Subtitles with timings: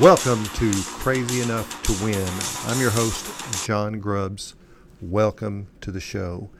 [0.00, 0.70] Welcome to
[1.00, 2.28] Crazy Enough to Win.
[2.66, 4.54] I'm your host, John Grubbs.
[5.00, 6.50] Welcome to the show.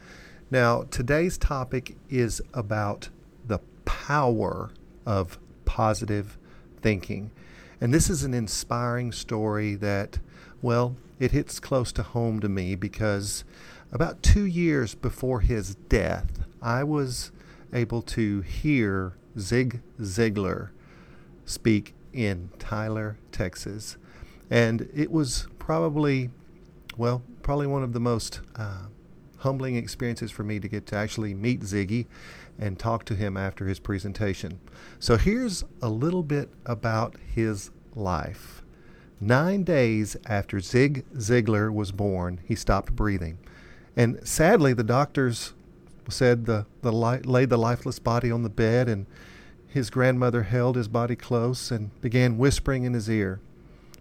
[0.50, 3.10] Now, today's topic is about
[3.46, 4.70] the power
[5.06, 6.36] of positive
[6.80, 7.30] thinking.
[7.80, 10.18] And this is an inspiring story that,
[10.60, 13.44] well, it hits close to home to me because
[13.92, 17.30] about two years before his death, I was
[17.72, 20.70] able to hear Zig Ziglar
[21.44, 23.96] speak in Tyler, Texas.
[24.50, 26.30] And it was probably,
[26.96, 28.86] well, probably one of the most uh,
[29.38, 32.06] humbling experiences for me to get to actually meet Ziggy
[32.58, 34.58] and talk to him after his presentation.
[34.98, 38.62] So here's a little bit about his life.
[39.20, 43.38] Nine days after Zig Ziglar was born, he stopped breathing.
[43.98, 45.54] And sadly, the doctors
[46.08, 49.06] said the, the li- laid the lifeless body on the bed and
[49.66, 53.40] his grandmother held his body close and began whispering in his ear.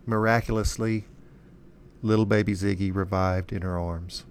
[0.05, 1.05] Miraculously,
[2.03, 4.23] little baby Ziggy revived in her arms.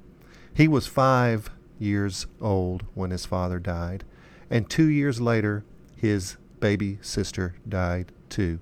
[0.54, 4.04] He was five years old when his father died,
[4.48, 5.64] and two years later,
[5.96, 8.60] his baby sister died too.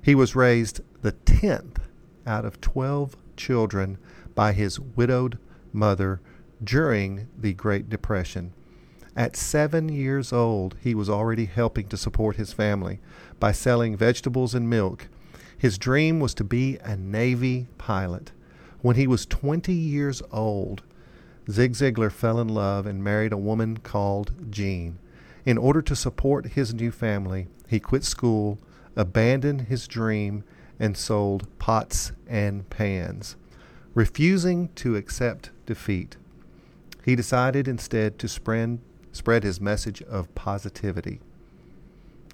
[0.00, 1.80] He was raised the tenth
[2.26, 3.98] out of twelve children
[4.34, 5.38] by his widowed
[5.72, 6.20] mother
[6.62, 8.52] during the Great Depression.
[9.16, 13.00] At seven years old, he was already helping to support his family
[13.40, 15.08] by selling vegetables and milk.
[15.56, 18.32] His dream was to be a Navy pilot.
[18.82, 20.82] When he was 20 years old,
[21.50, 24.98] Zig Ziglar fell in love and married a woman called Jean.
[25.46, 28.58] In order to support his new family, he quit school,
[28.96, 30.44] abandoned his dream,
[30.78, 33.36] and sold pots and pans.
[33.94, 36.16] Refusing to accept defeat,
[37.06, 38.80] he decided instead to spread,
[39.12, 41.20] spread his message of positivity.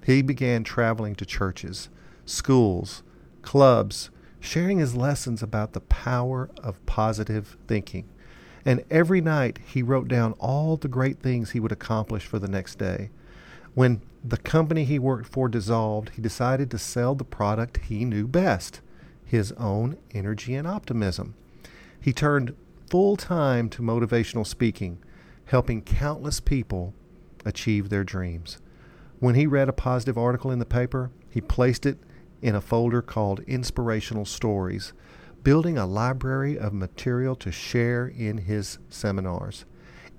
[0.03, 1.89] He began traveling to churches,
[2.25, 3.03] schools,
[3.43, 4.09] clubs,
[4.39, 8.09] sharing his lessons about the power of positive thinking.
[8.65, 12.47] And every night he wrote down all the great things he would accomplish for the
[12.47, 13.11] next day.
[13.75, 18.25] When the company he worked for dissolved, he decided to sell the product he knew
[18.25, 18.81] best
[19.23, 21.35] his own energy and optimism.
[22.01, 22.55] He turned
[22.89, 24.99] full time to motivational speaking,
[25.45, 26.93] helping countless people
[27.45, 28.59] achieve their dreams.
[29.19, 31.97] When he read a positive article in the paper, he placed it
[32.41, 34.93] in a folder called Inspirational Stories,
[35.43, 39.65] building a library of material to share in his seminars.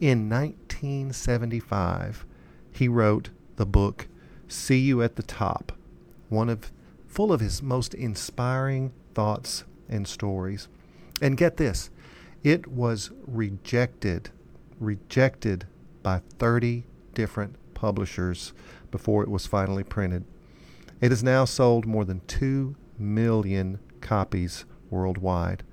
[0.00, 2.26] In 1975,
[2.72, 4.08] he wrote the book
[4.48, 5.72] See You at the Top,
[6.28, 6.72] one of
[7.06, 10.68] full of his most inspiring thoughts and stories.
[11.22, 11.90] And get this,
[12.44, 14.28] it was rejected,
[14.78, 15.66] rejected
[16.02, 16.84] by 30
[17.14, 18.52] different publishers
[18.90, 20.24] before it was finally printed.
[21.00, 25.64] It has now sold more than 2 million copies worldwide.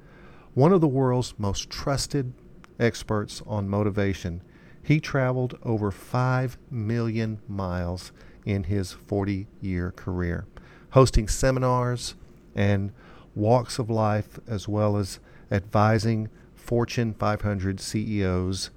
[0.53, 2.33] One of the world's most trusted
[2.79, 4.41] experts on motivation,
[4.81, 8.13] he traveled over 5 million miles
[8.45, 10.45] in his 40 year career,
[10.91, 12.15] hosting seminars
[12.55, 12.91] and
[13.35, 15.19] walks of life, as well as
[15.51, 16.29] advising
[16.71, 18.69] Fortune 500 CEOs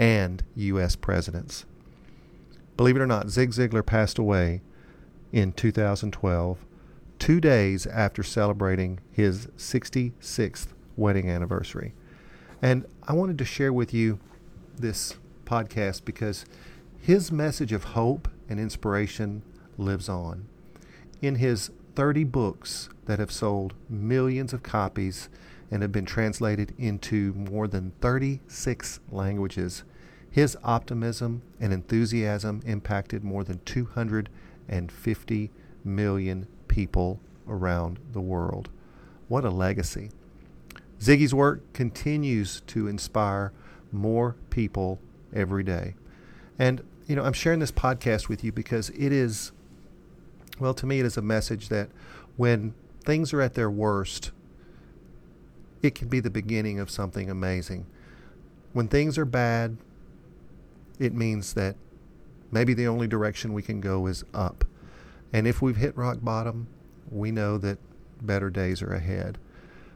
[0.00, 0.96] and U.S.
[0.96, 1.64] presidents.
[2.76, 4.62] Believe it or not, Zig Ziglar passed away
[5.30, 6.66] in 2012,
[7.20, 11.94] two days after celebrating his 66th wedding anniversary.
[12.60, 14.18] And I wanted to share with you
[14.76, 16.44] this podcast because
[16.98, 19.42] his message of hope and inspiration
[19.78, 20.48] lives on.
[21.20, 25.28] In his 30 books that have sold millions of copies
[25.72, 29.84] and have been translated into more than 36 languages,
[30.30, 35.50] his optimism and enthusiasm impacted more than 250
[35.82, 38.68] million people around the world.
[39.28, 40.10] What a legacy.
[41.00, 43.52] Ziggy's work continues to inspire
[43.90, 45.00] more people
[45.34, 45.94] every day.
[46.58, 49.52] And, you know, I'm sharing this podcast with you because it is,
[50.60, 51.88] well, to me, it is a message that
[52.36, 52.74] when
[53.04, 54.32] things are at their worst,
[55.82, 57.86] it can be the beginning of something amazing.
[58.72, 59.76] When things are bad,
[60.98, 61.76] it means that
[62.50, 64.64] maybe the only direction we can go is up.
[65.32, 66.68] And if we've hit rock bottom,
[67.10, 67.78] we know that
[68.20, 69.38] better days are ahead.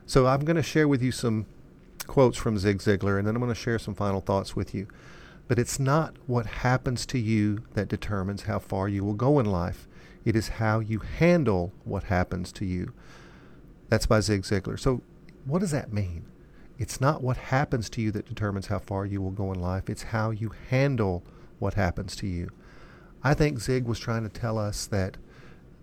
[0.06, 1.46] So I'm going to share with you some
[2.06, 4.88] quotes from Zig Ziglar, and then I'm going to share some final thoughts with you.
[5.48, 9.46] But it's not what happens to you that determines how far you will go in
[9.46, 9.86] life.
[10.24, 12.92] It is how you handle what happens to you.
[13.88, 14.78] That's by Zig Ziglar.
[14.78, 15.02] So,
[15.46, 16.26] what does that mean?
[16.78, 19.88] it's not what happens to you that determines how far you will go in life,
[19.88, 21.22] it's how you handle
[21.58, 22.50] what happens to you.
[23.22, 25.16] I think Zig was trying to tell us that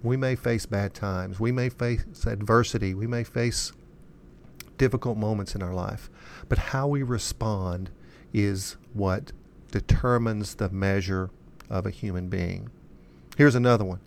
[0.04, 3.71] we may face bad times, we may face adversity, we may face
[4.77, 6.09] difficult moments in our life,
[6.48, 7.89] but how we respond
[8.33, 9.31] is what
[9.71, 11.30] determines the measure
[11.69, 12.69] of a human being.
[13.38, 14.00] Here's another one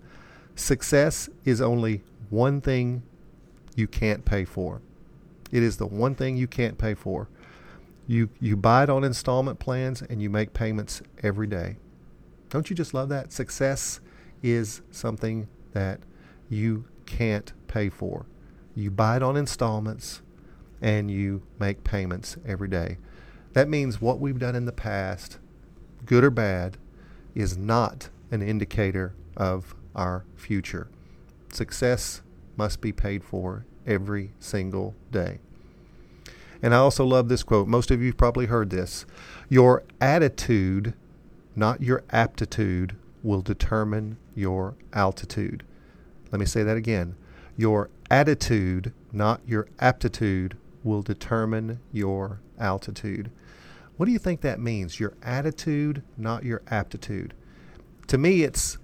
[0.54, 3.02] success is only one thing
[3.74, 4.80] you can't pay for.
[5.52, 7.28] It is the one thing you can't pay for.
[8.06, 11.76] You, you buy it on installment plans and you make payments every day.
[12.50, 13.32] Don't you just love that?
[13.32, 14.00] Success
[14.42, 16.00] is something that
[16.48, 18.26] you can't pay for.
[18.74, 20.22] You buy it on installments
[20.80, 22.98] and you make payments every day.
[23.54, 25.38] That means what we've done in the past,
[26.04, 26.76] good or bad,
[27.34, 30.88] is not an indicator of our future.
[31.52, 32.22] Success
[32.56, 35.38] must be paid for every single day.
[36.62, 37.68] And I also love this quote.
[37.68, 39.06] Most of you probably heard this.
[39.48, 40.94] Your attitude,
[41.54, 45.64] not your aptitude, will determine your altitude.
[46.32, 47.14] Let me say that again.
[47.56, 53.30] Your attitude, not your aptitude, will determine your altitude.
[53.96, 55.00] What do you think that means?
[55.00, 57.34] Your attitude, not your aptitude.
[58.08, 58.78] To me, it's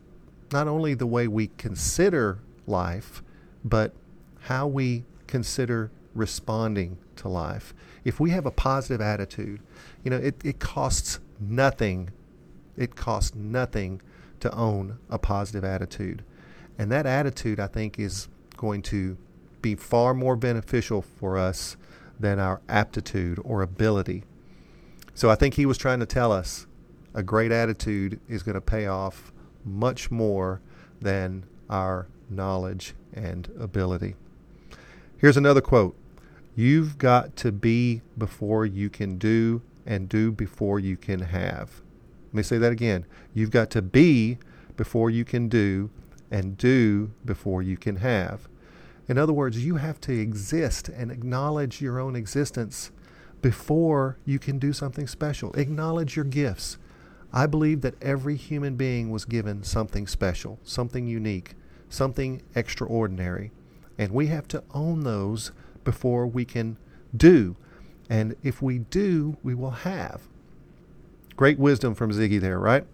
[0.53, 3.23] not only the way we consider life,
[3.65, 3.95] but
[4.43, 7.75] how we consider responding to life.
[8.05, 9.61] If we have a positive attitude,
[10.05, 12.11] you know, it, it costs nothing.
[12.77, 14.03] It costs nothing
[14.41, 16.25] to own a positive attitude.
[16.79, 19.17] And that attitude, I think, is going to
[19.61, 21.77] be far more beneficial for us
[22.19, 24.25] than our aptitude or ability.
[25.15, 26.67] So I think he was trying to tell us
[27.15, 29.33] a great attitude is going to pay off
[29.65, 30.61] much more
[31.01, 34.17] than our knowledge and ability.
[35.23, 35.95] Here's another quote
[36.57, 41.81] You've got to be before you can do, and do before you can have.
[42.33, 43.07] Let me say that again.
[43.33, 44.39] You've got to be
[44.77, 45.91] before you can do,
[46.33, 48.49] and do before you can have.
[49.07, 52.91] In other words, you have to exist and acknowledge your own existence
[53.43, 55.53] before you can do something special.
[55.53, 56.79] Acknowledge your gifts.
[57.33, 61.55] I believe that every human being was given something special, something unique,
[61.89, 63.53] something extraordinary.
[63.99, 65.53] And we have to own those
[65.85, 66.77] before we can
[67.17, 67.57] do.
[68.09, 70.23] And if we do, we will have.
[71.37, 72.87] Great wisdom from Ziggy there, right?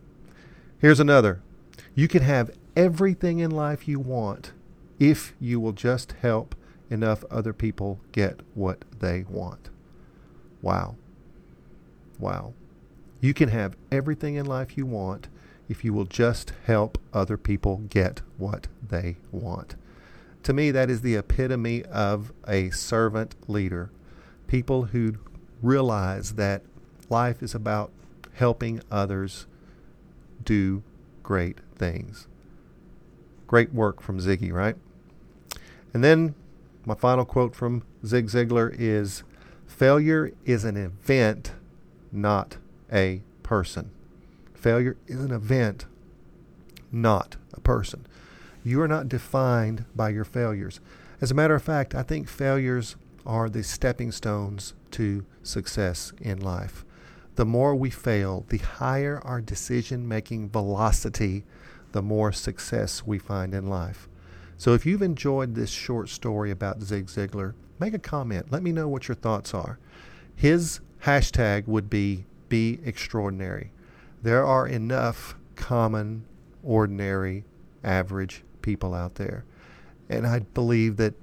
[0.78, 1.40] Here's another.
[1.94, 4.52] You can have everything in life you want
[4.98, 6.54] if you will just help
[6.90, 9.70] enough other people get what they want.
[10.62, 10.96] Wow.
[12.18, 12.54] Wow.
[13.20, 15.28] You can have everything in life you want
[15.68, 19.74] if you will just help other people get what they want.
[20.44, 23.90] To me, that is the epitome of a servant leader.
[24.46, 25.14] People who
[25.62, 26.62] realize that
[27.11, 27.90] life is about
[28.35, 29.46] helping others
[30.44, 30.82] do
[31.23, 32.29] great things.
[33.46, 34.76] Great work from Ziggy, right?
[35.93, 36.35] And then
[36.87, 39.25] my final quote from Zig Ziglar is
[39.67, 41.52] Failure is an event,
[42.11, 42.56] not
[42.91, 43.91] a person.
[44.55, 45.87] Failure is an event,
[46.91, 48.06] not a person.
[48.69, 50.79] You are not defined by your failures.
[51.23, 56.38] As a matter of fact, I think failures are the stepping stones to success in
[56.38, 56.85] life.
[57.37, 61.46] The more we fail, the higher our decision making velocity,
[61.93, 64.06] the more success we find in life.
[64.58, 68.53] So if you've enjoyed this short story about Zig Ziglar, make a comment.
[68.53, 69.79] Let me know what your thoughts are.
[70.37, 73.72] His hashtag would be be extraordinary.
[74.22, 76.27] There are enough common,
[76.63, 77.46] ordinary,
[77.82, 79.44] average people out there.
[80.08, 81.15] And I believe that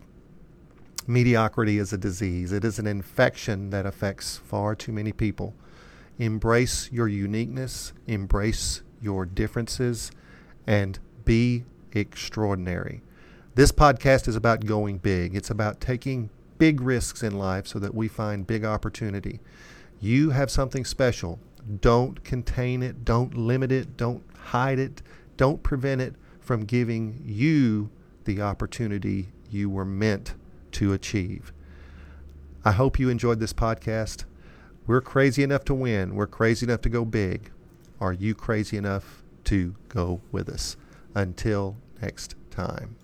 [1.08, 5.54] mediocrity is a disease, it is an infection that affects far too many people.
[6.18, 10.12] Embrace your uniqueness, embrace your differences,
[10.66, 13.02] and be extraordinary.
[13.56, 15.36] This podcast is about going big.
[15.36, 19.40] It's about taking big risks in life so that we find big opportunity.
[20.00, 21.40] You have something special.
[21.82, 25.02] Don't contain it, don't limit it, don't hide it,
[25.38, 26.16] don't prevent it
[26.46, 27.90] from giving you
[28.26, 30.36] the opportunity you were meant
[30.72, 31.52] to achieve.
[32.64, 34.26] I hope you enjoyed this podcast.
[34.88, 36.16] We're crazy enough to win.
[36.16, 37.52] We're crazy enough to go big.
[38.00, 40.78] Are you crazy enough to go with us?
[41.16, 42.96] Until next time.